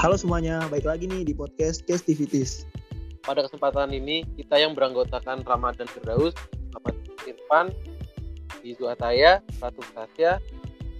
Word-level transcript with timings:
Halo 0.00 0.16
semuanya, 0.16 0.64
baik 0.72 0.88
lagi 0.88 1.04
nih 1.04 1.28
di 1.28 1.36
podcast 1.36 1.84
Castivities. 1.84 2.64
Pada 3.20 3.44
kesempatan 3.44 3.92
ini, 3.92 4.24
kita 4.32 4.56
yang 4.56 4.72
beranggotakan 4.72 5.44
Ramadan 5.44 5.84
Firdaus, 5.84 6.32
Ahmad 6.72 6.96
Irfan, 7.28 7.68
Izu 8.64 8.88
Ataya, 8.88 9.44
Ratu 9.60 9.84
Tasya, 9.92 10.40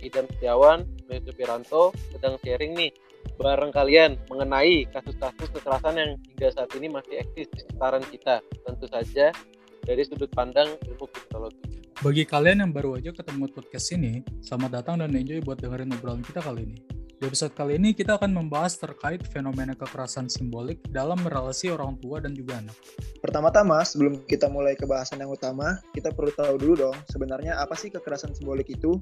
Idam 0.04 0.28
Setiawan, 0.36 0.84
Mesu 1.08 1.32
Piranto, 1.32 1.96
sedang 2.12 2.36
sharing 2.44 2.76
nih 2.76 2.92
bareng 3.40 3.72
kalian 3.72 4.20
mengenai 4.28 4.84
kasus-kasus 4.92 5.48
kekerasan 5.48 5.96
yang 5.96 6.10
hingga 6.36 6.52
saat 6.52 6.68
ini 6.76 6.92
masih 6.92 7.24
eksis 7.24 7.48
di 7.56 7.58
sekitaran 7.64 8.04
kita. 8.04 8.44
Tentu 8.68 8.84
saja 8.84 9.32
dari 9.80 10.04
sudut 10.04 10.28
pandang 10.36 10.76
ilmu 10.76 11.08
kriminologi. 11.08 11.88
Bagi 12.04 12.28
kalian 12.28 12.68
yang 12.68 12.72
baru 12.76 13.00
aja 13.00 13.16
ketemu 13.16 13.48
podcast 13.48 13.96
ini, 13.96 14.20
selamat 14.44 14.84
datang 14.84 15.00
dan 15.00 15.16
enjoy 15.16 15.40
buat 15.40 15.56
dengerin 15.56 15.88
obrolan 15.96 16.20
kita 16.20 16.44
kali 16.44 16.68
ini. 16.68 16.99
Di 17.20 17.28
episode 17.28 17.52
kali 17.52 17.76
ini 17.76 17.92
kita 17.92 18.16
akan 18.16 18.32
membahas 18.32 18.80
terkait 18.80 19.20
fenomena 19.28 19.76
kekerasan 19.76 20.32
simbolik 20.32 20.80
dalam 20.88 21.20
relasi 21.20 21.68
orang 21.68 22.00
tua 22.00 22.16
dan 22.16 22.32
juga 22.32 22.64
anak. 22.64 22.72
Pertama-tama, 23.20 23.84
sebelum 23.84 24.24
kita 24.24 24.48
mulai 24.48 24.72
ke 24.72 24.88
bahasan 24.88 25.20
yang 25.20 25.28
utama, 25.28 25.84
kita 25.92 26.16
perlu 26.16 26.32
tahu 26.32 26.56
dulu 26.56 26.88
dong, 26.88 26.96
sebenarnya 27.12 27.60
apa 27.60 27.76
sih 27.76 27.92
kekerasan 27.92 28.32
simbolik 28.32 28.72
itu? 28.72 28.96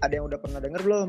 Ada 0.00 0.16
yang 0.16 0.32
udah 0.32 0.40
pernah 0.40 0.56
denger 0.56 0.80
belum? 0.80 1.08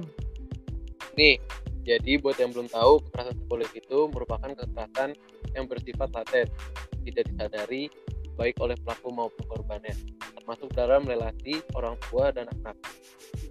Nih, 1.15 1.39
jadi 1.87 2.19
buat 2.19 2.35
yang 2.35 2.51
belum 2.51 2.67
tahu, 2.67 2.99
kekerasan 3.07 3.35
simbolik 3.39 3.71
itu 3.71 3.99
merupakan 4.11 4.51
kekerasan 4.51 5.15
yang 5.55 5.71
bersifat 5.71 6.11
laten, 6.11 6.51
tidak 7.07 7.31
disadari 7.31 7.87
baik 8.35 8.59
oleh 8.59 8.75
pelaku 8.83 9.07
maupun 9.07 9.43
korbannya, 9.47 9.95
termasuk 10.41 10.73
dalam 10.73 11.05
relasi 11.05 11.61
orang 11.77 11.93
tua 12.09 12.33
dan 12.33 12.49
anak. 12.61 12.73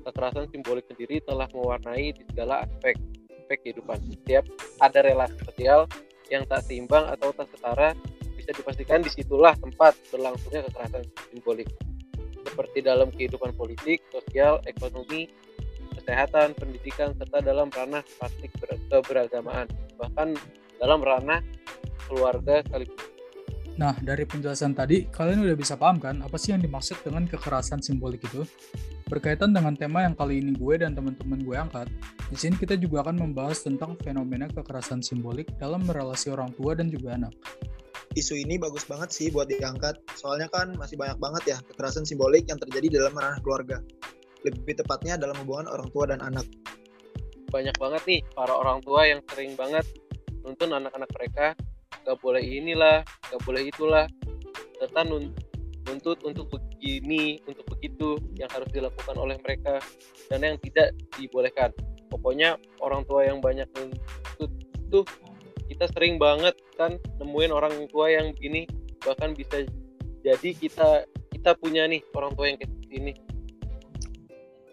Kekerasan 0.03 0.51
simbolik 0.51 0.85
sendiri 0.91 1.23
telah 1.23 1.47
mewarnai 1.55 2.11
di 2.11 2.23
segala 2.35 2.67
aspek, 2.67 2.99
aspek 3.31 3.59
kehidupan. 3.63 4.03
Setiap 4.11 4.45
ada 4.83 4.99
relasi 5.07 5.39
sosial 5.47 5.87
yang 6.31 6.43
tak 6.51 6.67
seimbang 6.67 7.07
atau 7.07 7.31
tak 7.31 7.47
setara, 7.55 7.95
bisa 8.35 8.51
dipastikan 8.55 9.03
di 9.03 9.11
situlah 9.11 9.55
tempat 9.59 9.95
berlangsungnya 10.11 10.67
kekerasan 10.67 11.07
simbolik. 11.31 11.71
Seperti 12.43 12.83
dalam 12.83 13.15
kehidupan 13.15 13.55
politik, 13.55 14.03
sosial, 14.11 14.59
ekonomi, 14.67 15.31
kesehatan, 15.95 16.57
pendidikan, 16.57 17.15
serta 17.15 17.39
dalam 17.45 17.71
ranah 17.71 18.03
praktik 18.19 18.51
keberagamaan, 18.91 19.69
bahkan 20.01 20.35
dalam 20.81 21.05
ranah 21.05 21.45
keluarga 22.09 22.65
sekaligus. 22.67 23.10
Nah, 23.79 23.95
dari 24.03 24.27
penjelasan 24.27 24.75
tadi, 24.75 25.07
kalian 25.07 25.47
udah 25.47 25.55
bisa 25.55 25.79
paham 25.79 26.03
kan 26.03 26.19
apa 26.25 26.35
sih 26.35 26.51
yang 26.51 26.63
dimaksud 26.65 26.99
dengan 27.07 27.29
kekerasan 27.31 27.79
simbolik 27.79 28.25
itu? 28.27 28.43
Berkaitan 29.07 29.51
dengan 29.51 29.75
tema 29.75 30.07
yang 30.07 30.15
kali 30.15 30.39
ini 30.39 30.55
gue 30.55 30.75
dan 30.79 30.95
teman-teman 30.95 31.43
gue 31.43 31.57
angkat, 31.59 31.87
di 32.31 32.39
sini 32.39 32.55
kita 32.55 32.79
juga 32.79 33.03
akan 33.03 33.19
membahas 33.19 33.67
tentang 33.67 33.99
fenomena 33.99 34.47
kekerasan 34.47 35.03
simbolik 35.03 35.51
dalam 35.59 35.83
relasi 35.83 36.31
orang 36.31 36.55
tua 36.55 36.79
dan 36.79 36.87
juga 36.87 37.19
anak. 37.19 37.35
Isu 38.15 38.39
ini 38.39 38.59
bagus 38.59 38.87
banget 38.87 39.11
sih 39.15 39.27
buat 39.31 39.47
diangkat, 39.51 39.99
soalnya 40.19 40.51
kan 40.51 40.75
masih 40.79 40.99
banyak 40.99 41.19
banget 41.19 41.43
ya 41.55 41.59
kekerasan 41.75 42.07
simbolik 42.07 42.47
yang 42.47 42.59
terjadi 42.59 43.03
dalam 43.03 43.15
ranah 43.15 43.39
keluarga. 43.43 43.79
Lebih 44.47 44.83
tepatnya 44.83 45.19
dalam 45.19 45.35
hubungan 45.43 45.71
orang 45.71 45.91
tua 45.91 46.05
dan 46.11 46.23
anak. 46.23 46.47
Banyak 47.51 47.75
banget 47.83 48.03
nih 48.07 48.21
para 48.35 48.55
orang 48.55 48.79
tua 48.83 49.11
yang 49.11 49.23
sering 49.27 49.59
banget 49.59 49.87
nuntun 50.47 50.71
anak-anak 50.71 51.11
mereka 51.19 51.47
gak 52.07 52.19
boleh 52.21 52.43
inilah 52.43 53.03
gak 53.05 53.41
boleh 53.45 53.69
itulah. 53.69 54.07
Serta 54.81 55.05
nuntut 55.05 56.19
untuk 56.25 56.47
begini 56.49 57.41
untuk 57.45 57.67
begitu 57.69 58.17
yang 58.37 58.49
harus 58.49 58.69
dilakukan 58.73 59.17
oleh 59.19 59.37
mereka 59.45 59.83
dan 60.33 60.41
yang 60.41 60.57
tidak 60.63 60.97
dibolehkan. 61.19 61.71
Pokoknya 62.09 62.57
orang 62.81 63.05
tua 63.05 63.29
yang 63.29 63.39
banyak 63.45 63.69
nuntut 63.77 64.51
tuh 64.91 65.05
kita 65.71 65.87
sering 65.95 66.19
banget 66.19 66.59
kan 66.75 66.99
nemuin 67.23 67.55
orang 67.55 67.87
tua 67.95 68.11
yang 68.11 68.35
begini 68.35 68.67
bahkan 69.07 69.33
bisa 69.33 69.63
jadi 70.21 70.51
kita 70.53 71.07
kita 71.31 71.57
punya 71.57 71.87
nih 71.87 72.03
orang 72.13 72.35
tua 72.35 72.51
yang 72.51 72.59
kayak 72.59 72.75
ini 72.91 73.13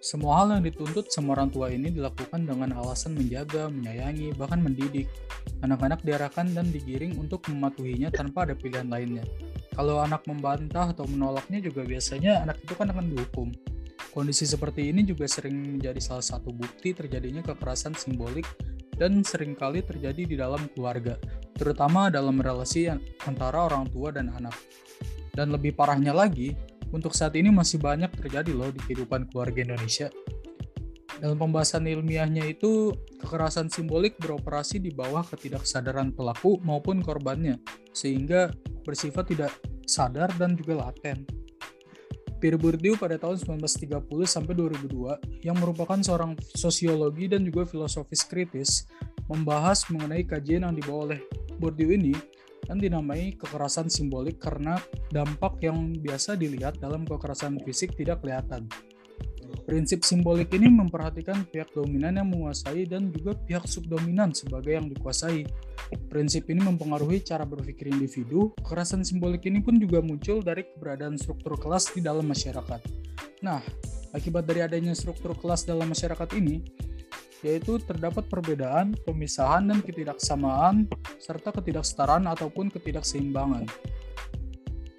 semua 0.08 0.40
hal 0.40 0.56
yang 0.56 0.64
dituntut 0.64 1.12
sama 1.12 1.36
orang 1.36 1.52
tua 1.52 1.68
ini 1.68 1.92
dilakukan 1.92 2.48
dengan 2.48 2.72
alasan 2.80 3.12
menjaga, 3.12 3.68
menyayangi, 3.68 4.32
bahkan 4.40 4.64
mendidik. 4.64 5.12
Anak-anak 5.68 6.00
diarahkan 6.08 6.48
dan 6.56 6.72
digiring 6.72 7.20
untuk 7.20 7.44
mematuhinya 7.52 8.08
tanpa 8.16 8.48
ada 8.48 8.56
pilihan 8.56 8.88
lainnya. 8.88 9.28
Kalau 9.76 10.00
anak 10.00 10.24
membantah 10.24 10.96
atau 10.96 11.04
menolaknya 11.12 11.60
juga 11.60 11.84
biasanya 11.84 12.48
anak 12.48 12.64
itu 12.64 12.72
kan 12.72 12.88
akan 12.88 13.12
dihukum. 13.12 13.52
Kondisi 14.16 14.48
seperti 14.48 14.96
ini 14.96 15.04
juga 15.04 15.28
sering 15.28 15.76
menjadi 15.76 16.00
salah 16.00 16.24
satu 16.24 16.56
bukti 16.56 16.96
terjadinya 16.96 17.44
kekerasan 17.44 17.92
simbolik 17.92 18.48
dan 18.96 19.28
sering 19.28 19.60
kali 19.60 19.84
terjadi 19.84 20.24
di 20.24 20.36
dalam 20.40 20.72
keluarga, 20.72 21.20
terutama 21.54 22.08
dalam 22.08 22.40
relasi 22.40 22.88
antara 23.28 23.68
orang 23.68 23.92
tua 23.92 24.16
dan 24.16 24.32
anak. 24.32 24.56
Dan 25.36 25.54
lebih 25.54 25.78
parahnya 25.78 26.18
lagi, 26.18 26.58
untuk 26.92 27.16
saat 27.16 27.36
ini 27.36 27.52
masih 27.52 27.80
banyak 27.82 28.12
terjadi 28.16 28.52
loh 28.54 28.72
di 28.72 28.80
kehidupan 28.84 29.28
keluarga 29.32 29.64
Indonesia. 29.64 30.08
Dalam 31.18 31.42
pembahasan 31.42 31.90
ilmiahnya 31.90 32.46
itu, 32.46 32.94
kekerasan 33.18 33.74
simbolik 33.74 34.22
beroperasi 34.22 34.78
di 34.78 34.94
bawah 34.94 35.26
ketidaksadaran 35.26 36.14
pelaku 36.14 36.62
maupun 36.62 37.02
korbannya, 37.02 37.58
sehingga 37.90 38.54
bersifat 38.86 39.34
tidak 39.34 39.52
sadar 39.90 40.30
dan 40.38 40.54
juga 40.54 40.86
laten. 40.86 41.26
Pierre 42.38 42.62
Bourdieu 42.62 42.94
pada 43.02 43.18
tahun 43.18 43.42
1930 43.42 43.98
sampai 44.30 44.54
2002 44.54 45.42
yang 45.42 45.58
merupakan 45.58 45.98
seorang 45.98 46.38
sosiologi 46.54 47.26
dan 47.26 47.42
juga 47.42 47.66
filosofis 47.66 48.22
kritis 48.30 48.86
membahas 49.26 49.90
mengenai 49.90 50.22
kajian 50.22 50.70
yang 50.70 50.78
dibawa 50.78 51.14
oleh 51.14 51.20
Bourdieu 51.58 51.90
ini 51.98 52.14
dan 52.68 52.78
dinamai 52.78 53.34
kekerasan 53.40 53.88
simbolik 53.88 54.38
karena 54.38 54.76
dampak 55.10 55.64
yang 55.64 55.96
biasa 55.98 56.36
dilihat 56.36 56.78
dalam 56.84 57.08
kekerasan 57.08 57.58
fisik 57.64 57.96
tidak 57.96 58.22
kelihatan. 58.22 58.68
Prinsip 59.68 60.04
simbolik 60.04 60.52
ini 60.56 60.72
memperhatikan 60.72 61.44
pihak 61.48 61.72
dominan 61.76 62.16
yang 62.16 62.28
menguasai 62.32 62.88
dan 62.88 63.12
juga 63.12 63.36
pihak 63.36 63.68
subdominan 63.68 64.32
sebagai 64.32 64.80
yang 64.80 64.88
dikuasai. 64.88 65.44
Prinsip 66.08 66.48
ini 66.48 66.64
mempengaruhi 66.64 67.24
cara 67.24 67.44
berpikir 67.44 67.92
individu. 67.92 68.56
Kekerasan 68.64 69.04
simbolik 69.04 69.44
ini 69.48 69.60
pun 69.60 69.76
juga 69.76 70.00
muncul 70.00 70.40
dari 70.40 70.64
keberadaan 70.68 71.20
struktur 71.20 71.60
kelas 71.60 71.92
di 71.92 72.00
dalam 72.00 72.28
masyarakat. 72.28 72.80
Nah, 73.44 73.60
akibat 74.16 74.48
dari 74.48 74.64
adanya 74.64 74.96
struktur 74.96 75.36
kelas 75.36 75.68
dalam 75.68 75.92
masyarakat 75.92 76.30
ini, 76.40 76.64
yaitu 77.46 77.78
terdapat 77.86 78.26
perbedaan, 78.26 78.98
pemisahan, 79.06 79.70
dan 79.70 79.80
ketidaksamaan, 79.86 80.90
serta 81.22 81.54
ketidaksetaraan 81.54 82.26
ataupun 82.26 82.74
ketidakseimbangan. 82.74 83.66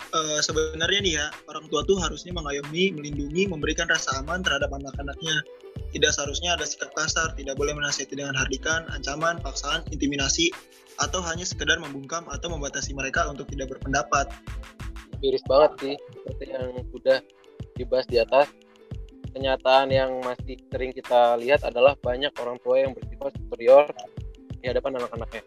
Uh, 0.09 0.41
sebenarnya 0.41 1.00
nih 1.04 1.15
ya, 1.21 1.26
orang 1.53 1.69
tua 1.69 1.84
tuh 1.84 2.00
harusnya 2.00 2.32
mengayomi, 2.32 2.97
melindungi, 2.97 3.44
memberikan 3.44 3.84
rasa 3.93 4.25
aman 4.25 4.41
terhadap 4.41 4.72
anak-anaknya. 4.72 5.44
Tidak 5.93 6.10
seharusnya 6.12 6.56
ada 6.56 6.65
sikap 6.65 6.97
kasar, 6.97 7.37
tidak 7.37 7.60
boleh 7.60 7.76
menasihati 7.76 8.16
dengan 8.16 8.32
hardikan, 8.32 8.88
ancaman, 8.88 9.37
paksaan, 9.44 9.84
intimidasi, 9.93 10.49
atau 10.99 11.20
hanya 11.22 11.44
sekedar 11.44 11.76
membungkam 11.76 12.25
atau 12.32 12.49
membatasi 12.49 12.97
mereka 12.97 13.28
untuk 13.28 13.47
tidak 13.53 13.76
berpendapat. 13.76 14.32
Miris 15.20 15.44
banget 15.44 15.72
sih, 15.82 15.94
seperti 16.15 16.44
yang 16.56 16.72
sudah 16.88 17.19
dibahas 17.76 18.06
di 18.09 18.16
atas, 18.22 18.47
kenyataan 19.32 19.88
yang 19.92 20.10
masih 20.24 20.56
sering 20.72 20.92
kita 20.92 21.36
lihat 21.40 21.64
adalah 21.64 21.94
banyak 21.98 22.32
orang 22.40 22.58
tua 22.64 22.82
yang 22.82 22.92
bersifat 22.92 23.32
superior 23.36 23.84
di 24.58 24.66
hadapan 24.66 24.98
anak-anaknya. 25.02 25.42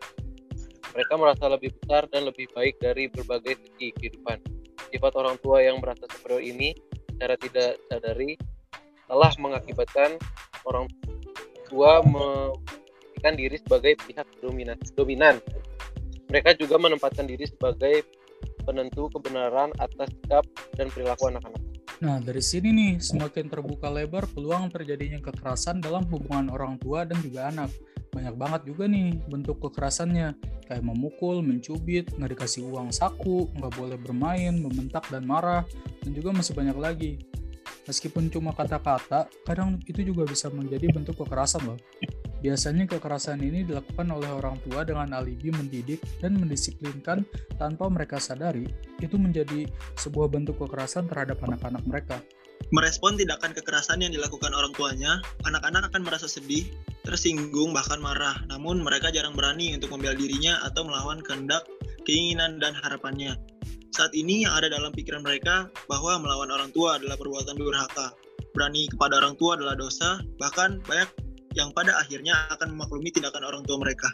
Mereka 0.92 1.14
merasa 1.16 1.48
lebih 1.48 1.72
besar 1.80 2.04
dan 2.12 2.28
lebih 2.28 2.52
baik 2.52 2.76
dari 2.84 3.08
berbagai 3.08 3.56
segi 3.64 3.96
kehidupan. 3.96 4.44
Sifat 4.92 5.14
orang 5.16 5.40
tua 5.40 5.64
yang 5.64 5.80
merasa 5.80 6.04
superior 6.12 6.44
ini 6.44 6.76
secara 7.16 7.40
tidak 7.40 7.80
sadari 7.88 8.36
telah 9.08 9.32
mengakibatkan 9.40 10.20
orang 10.68 10.90
tua 11.72 12.04
memiliki 12.04 13.30
diri 13.38 13.58
sebagai 13.62 13.94
pihak 14.04 14.28
dominan. 14.42 15.38
Mereka 16.28 16.58
juga 16.58 16.76
menempatkan 16.82 17.30
diri 17.30 17.46
sebagai 17.46 18.04
penentu 18.66 19.14
kebenaran 19.14 19.70
atas 19.78 20.10
sikap 20.10 20.42
dan 20.74 20.90
perilaku 20.90 21.30
anak-anak. 21.30 21.61
Nah, 22.02 22.18
dari 22.18 22.42
sini 22.42 22.74
nih, 22.74 22.94
semakin 22.98 23.46
terbuka 23.46 23.86
lebar 23.86 24.26
peluang 24.34 24.74
terjadinya 24.74 25.22
kekerasan 25.22 25.86
dalam 25.86 26.02
hubungan 26.10 26.50
orang 26.50 26.82
tua 26.82 27.06
dan 27.06 27.22
juga 27.22 27.54
anak. 27.54 27.70
Banyak 28.10 28.36
banget 28.42 28.62
juga 28.74 28.90
nih 28.90 29.22
bentuk 29.30 29.62
kekerasannya, 29.62 30.34
kayak 30.66 30.82
memukul, 30.82 31.46
mencubit, 31.46 32.10
nggak 32.18 32.34
dikasih 32.34 32.66
uang 32.66 32.90
saku, 32.90 33.54
nggak 33.54 33.74
boleh 33.78 34.02
bermain, 34.02 34.58
membentak 34.58 35.06
dan 35.14 35.30
marah, 35.30 35.62
dan 36.02 36.12
juga 36.18 36.34
masih 36.34 36.58
banyak 36.58 36.78
lagi. 36.82 37.12
Meskipun 37.86 38.34
cuma 38.34 38.50
kata-kata, 38.58 39.30
kadang 39.46 39.78
itu 39.86 40.02
juga 40.02 40.26
bisa 40.26 40.50
menjadi 40.50 40.90
bentuk 40.90 41.22
kekerasan 41.22 41.70
loh. 41.70 41.78
Biasanya 42.42 42.90
kekerasan 42.90 43.38
ini 43.46 43.62
dilakukan 43.62 44.10
oleh 44.10 44.26
orang 44.34 44.58
tua 44.66 44.82
dengan 44.82 45.14
alibi 45.14 45.54
mendidik 45.54 46.02
dan 46.18 46.42
mendisiplinkan 46.42 47.22
tanpa 47.62 47.86
mereka 47.86 48.18
sadari, 48.18 48.66
itu 48.98 49.14
menjadi 49.14 49.70
sebuah 50.02 50.26
bentuk 50.34 50.58
kekerasan 50.58 51.06
terhadap 51.06 51.38
anak-anak 51.46 51.86
mereka. 51.86 52.18
merespon 52.72 53.18
tindakan 53.18 53.58
kekerasan 53.58 54.06
yang 54.06 54.14
dilakukan 54.14 54.54
orang 54.54 54.72
tuanya, 54.78 55.20
anak-anak 55.44 55.92
akan 55.92 56.06
merasa 56.06 56.30
sedih, 56.30 56.70
tersinggung, 57.04 57.74
bahkan 57.74 57.98
marah. 57.98 58.38
Namun 58.48 58.86
mereka 58.86 59.10
jarang 59.10 59.34
berani 59.34 59.74
untuk 59.74 59.92
membela 59.92 60.14
dirinya 60.14 60.62
atau 60.64 60.86
melawan 60.86 61.20
kehendak, 61.26 61.66
keinginan, 62.06 62.62
dan 62.62 62.78
harapannya. 62.78 63.36
Saat 63.92 64.16
ini 64.16 64.48
yang 64.48 64.56
ada 64.56 64.72
dalam 64.72 64.96
pikiran 64.96 65.20
mereka 65.20 65.68
bahwa 65.90 66.16
melawan 66.22 66.48
orang 66.54 66.72
tua 66.72 66.96
adalah 66.96 67.20
perbuatan 67.20 67.60
durhaka. 67.60 68.16
Berani 68.56 68.88
kepada 68.88 69.20
orang 69.20 69.36
tua 69.36 69.60
adalah 69.60 69.76
dosa, 69.76 70.24
bahkan 70.40 70.80
banyak 70.88 71.12
yang 71.56 71.76
pada 71.76 72.00
akhirnya 72.00 72.48
akan 72.56 72.76
memaklumi 72.76 73.12
tindakan 73.12 73.44
orang 73.44 73.64
tua 73.68 73.78
mereka. 73.80 74.08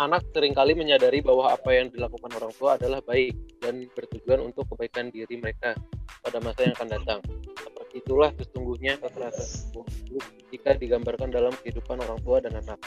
Anak 0.00 0.24
sering 0.32 0.56
kali 0.56 0.72
menyadari 0.72 1.20
bahwa 1.20 1.52
apa 1.52 1.68
yang 1.68 1.92
dilakukan 1.92 2.32
orang 2.40 2.52
tua 2.56 2.80
adalah 2.80 3.04
baik 3.04 3.36
dan 3.60 3.84
bertujuan 3.92 4.40
untuk 4.40 4.64
kebaikan 4.72 5.12
diri 5.12 5.36
mereka 5.36 5.76
pada 6.24 6.40
masa 6.40 6.64
yang 6.64 6.74
akan 6.80 6.88
datang. 6.96 7.20
Seperti 7.60 8.00
itulah 8.00 8.32
sesungguhnya 8.40 8.96
kekerasan 9.04 9.84
jika 10.48 10.76
digambarkan 10.80 11.28
dalam 11.28 11.52
kehidupan 11.60 12.00
orang 12.00 12.20
tua 12.24 12.40
dan 12.40 12.56
anak. 12.56 12.80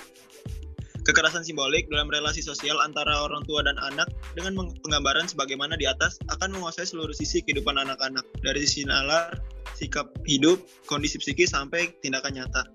Kekerasan 1.06 1.46
simbolik 1.46 1.86
dalam 1.94 2.10
relasi 2.10 2.42
sosial 2.42 2.82
antara 2.82 3.22
orang 3.22 3.46
tua 3.46 3.62
dan 3.62 3.78
anak 3.78 4.10
dengan 4.34 4.66
penggambaran 4.82 5.30
sebagaimana 5.30 5.78
di 5.78 5.86
atas 5.86 6.18
akan 6.34 6.58
menguasai 6.58 6.90
seluruh 6.90 7.14
sisi 7.14 7.46
kehidupan 7.46 7.78
anak-anak, 7.78 8.26
dari 8.42 8.66
sisi 8.66 8.90
nalar, 8.90 9.38
sikap 9.78 10.10
hidup, 10.26 10.58
kondisi 10.90 11.22
psikis, 11.22 11.54
sampai 11.54 11.94
tindakan 12.02 12.42
nyata. 12.42 12.66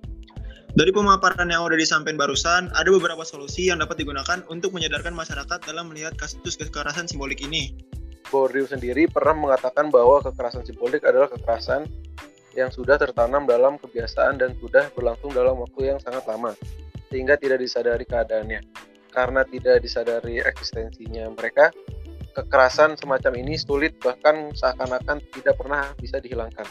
Dari 0.71 0.95
pemaparan 0.95 1.51
yang 1.51 1.67
sudah 1.67 1.75
disampaikan 1.75 2.15
barusan, 2.15 2.71
ada 2.79 2.87
beberapa 2.95 3.27
solusi 3.27 3.75
yang 3.75 3.83
dapat 3.83 4.07
digunakan 4.07 4.39
untuk 4.47 4.71
menyadarkan 4.71 5.11
masyarakat 5.11 5.59
dalam 5.67 5.91
melihat 5.91 6.15
kasus 6.15 6.55
kekerasan 6.55 7.11
simbolik 7.11 7.43
ini. 7.43 7.75
Bourdieu 8.31 8.71
sendiri 8.71 9.11
pernah 9.11 9.35
mengatakan 9.35 9.91
bahwa 9.91 10.23
kekerasan 10.23 10.63
simbolik 10.63 11.03
adalah 11.03 11.27
kekerasan 11.27 11.91
yang 12.55 12.71
sudah 12.71 12.95
tertanam 13.03 13.51
dalam 13.51 13.83
kebiasaan 13.83 14.39
dan 14.39 14.55
sudah 14.63 14.87
berlangsung 14.95 15.35
dalam 15.35 15.59
waktu 15.59 15.91
yang 15.91 15.99
sangat 15.99 16.23
lama, 16.31 16.55
sehingga 17.11 17.35
tidak 17.35 17.59
disadari 17.59 18.07
keadaannya. 18.07 18.63
Karena 19.11 19.43
tidak 19.43 19.83
disadari 19.83 20.39
eksistensinya 20.39 21.35
mereka, 21.35 21.75
kekerasan 22.33 22.97
semacam 22.97 23.33
ini 23.43 23.55
sulit 23.59 23.99
bahkan 23.99 24.55
seakan-akan 24.55 25.21
tidak 25.35 25.55
pernah 25.59 25.91
bisa 25.99 26.23
dihilangkan. 26.23 26.67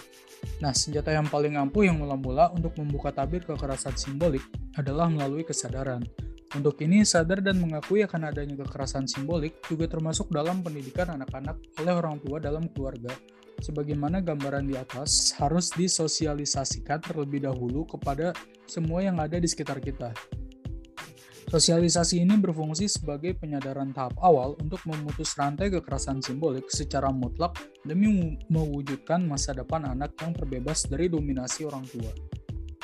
Nah, 0.64 0.72
senjata 0.72 1.12
yang 1.12 1.28
paling 1.28 1.60
ampuh 1.60 1.88
yang 1.88 2.00
mula-mula 2.00 2.52
untuk 2.56 2.76
membuka 2.80 3.12
tabir 3.12 3.44
kekerasan 3.44 3.96
simbolik 3.96 4.44
adalah 4.76 5.12
melalui 5.12 5.44
kesadaran. 5.44 6.04
Untuk 6.50 6.82
ini, 6.82 7.06
sadar 7.06 7.46
dan 7.46 7.62
mengakui 7.62 8.02
akan 8.02 8.34
adanya 8.34 8.58
kekerasan 8.66 9.06
simbolik 9.06 9.62
juga 9.70 9.86
termasuk 9.86 10.34
dalam 10.34 10.66
pendidikan 10.66 11.14
anak-anak 11.14 11.62
oleh 11.78 11.94
orang 11.94 12.18
tua 12.26 12.42
dalam 12.42 12.66
keluarga. 12.74 13.14
Sebagaimana 13.60 14.24
gambaran 14.24 14.66
di 14.66 14.74
atas, 14.80 15.36
harus 15.38 15.70
disosialisasikan 15.76 17.04
terlebih 17.04 17.44
dahulu 17.46 17.86
kepada 17.86 18.34
semua 18.66 19.04
yang 19.04 19.20
ada 19.22 19.36
di 19.38 19.46
sekitar 19.46 19.78
kita. 19.84 20.16
Sosialisasi 21.50 22.22
ini 22.22 22.38
berfungsi 22.38 22.86
sebagai 22.86 23.34
penyadaran 23.34 23.90
tahap 23.90 24.14
awal 24.22 24.54
untuk 24.62 24.86
memutus 24.86 25.34
rantai 25.34 25.74
kekerasan 25.74 26.22
simbolik 26.22 26.70
secara 26.70 27.10
mutlak 27.10 27.58
demi 27.82 28.38
mewujudkan 28.54 29.26
masa 29.26 29.58
depan 29.58 29.82
anak 29.90 30.14
yang 30.22 30.30
terbebas 30.38 30.86
dari 30.86 31.10
dominasi 31.10 31.66
orang 31.66 31.90
tua. 31.90 32.14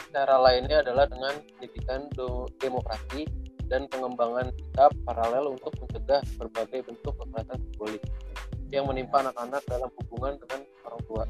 Cara 0.09 0.41
lainnya 0.41 0.81
adalah 0.81 1.05
dengan 1.05 1.37
pendidikan 1.45 2.09
demokrasi 2.57 3.29
dan 3.69 3.85
pengembangan 3.85 4.49
sikap 4.57 4.89
paralel 5.05 5.53
untuk 5.53 5.69
mencegah 5.85 6.25
berbagai 6.41 6.89
bentuk 6.89 7.13
kekerasan 7.21 7.61
simbolik 7.69 8.01
yang 8.73 8.89
menimpa 8.89 9.21
anak-anak 9.21 9.61
dalam 9.69 9.93
hubungan 9.93 10.41
dengan 10.41 10.65
orang 10.89 11.01
tua. 11.05 11.23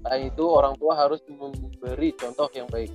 Selain 0.00 0.32
itu, 0.32 0.44
orang 0.48 0.72
tua 0.80 0.96
harus 0.96 1.20
memberi 1.28 2.16
contoh 2.16 2.48
yang 2.56 2.64
baik. 2.72 2.88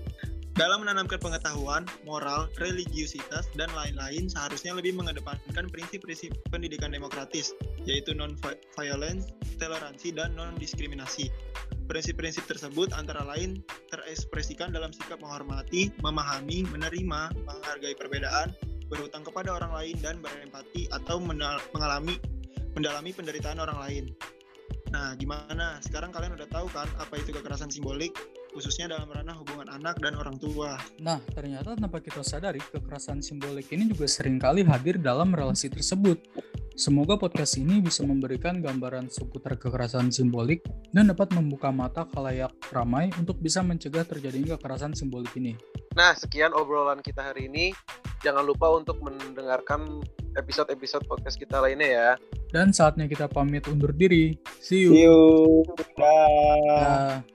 Dalam 0.55 0.87
menanamkan 0.87 1.19
pengetahuan, 1.19 1.83
moral, 2.07 2.47
religiusitas, 2.63 3.43
dan 3.59 3.67
lain-lain 3.75 4.31
seharusnya 4.31 4.71
lebih 4.71 4.95
mengedepankan 4.95 5.67
prinsip-prinsip 5.67 6.31
pendidikan 6.47 6.95
demokratis, 6.95 7.51
yaitu 7.83 8.15
non-violence, 8.15 9.35
toleransi, 9.59 10.15
dan 10.15 10.31
non-diskriminasi. 10.39 11.27
Prinsip-prinsip 11.91 12.47
tersebut 12.47 12.95
antara 12.95 13.27
lain 13.27 13.67
terekspresikan 13.91 14.71
dalam 14.71 14.95
sikap 14.95 15.19
menghormati, 15.19 15.91
memahami, 15.99 16.63
menerima, 16.71 17.35
menghargai 17.35 17.95
perbedaan, 17.99 18.55
berhutang 18.87 19.27
kepada 19.27 19.59
orang 19.59 19.75
lain, 19.75 19.99
dan 19.99 20.23
berempati 20.23 20.87
atau 20.95 21.19
mengalami 21.19 22.15
mendalami 22.79 23.11
penderitaan 23.11 23.59
orang 23.59 23.79
lain. 23.83 24.03
Nah, 24.95 25.19
gimana? 25.19 25.83
Sekarang 25.83 26.15
kalian 26.15 26.39
udah 26.39 26.47
tahu 26.47 26.71
kan 26.71 26.87
apa 26.95 27.19
itu 27.19 27.35
kekerasan 27.35 27.67
simbolik? 27.67 28.15
Khususnya 28.55 28.87
dalam 28.95 29.11
ranah 29.11 29.35
hubungan 29.35 29.67
anak 29.67 29.99
dan 29.99 30.15
orang 30.15 30.39
tua. 30.39 30.79
Nah, 31.03 31.19
ternyata 31.35 31.75
tanpa 31.75 31.99
kita 31.99 32.23
sadari, 32.23 32.63
kekerasan 32.63 33.19
simbolik 33.19 33.67
ini 33.75 33.91
juga 33.91 34.07
sering 34.07 34.39
kali 34.39 34.63
hadir 34.63 34.95
dalam 34.95 35.35
relasi 35.35 35.67
tersebut. 35.67 36.23
Semoga 36.75 37.15
podcast 37.15 37.55
ini 37.55 37.79
bisa 37.79 38.03
memberikan 38.03 38.59
gambaran 38.59 39.07
seputar 39.07 39.55
kekerasan 39.55 40.11
simbolik 40.11 40.63
dan 40.91 41.07
dapat 41.07 41.31
membuka 41.35 41.71
mata 41.71 42.03
kalayak 42.07 42.51
ramai 42.71 43.11
untuk 43.19 43.39
bisa 43.39 43.59
mencegah 43.63 44.07
terjadinya 44.07 44.55
kekerasan 44.55 44.95
simbolik 44.95 45.31
ini. 45.35 45.55
Nah, 45.95 46.15
sekian 46.15 46.51
obrolan 46.51 46.99
kita 46.99 47.31
hari 47.31 47.47
ini. 47.47 47.71
Jangan 48.23 48.43
lupa 48.43 48.71
untuk 48.75 48.99
mendengarkan 48.99 50.03
episode-episode 50.35 51.07
podcast 51.07 51.39
kita 51.39 51.63
lainnya 51.63 51.89
ya. 51.91 52.09
Dan 52.51 52.75
saatnya 52.75 53.07
kita 53.07 53.31
pamit 53.31 53.67
undur 53.71 53.95
diri. 53.95 54.35
See 54.59 54.87
you. 54.87 54.91
See 54.91 55.03
you. 55.07 55.19
Bye. 55.95 57.23
Bye. 57.23 57.34